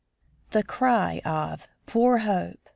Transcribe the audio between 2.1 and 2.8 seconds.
Hope!"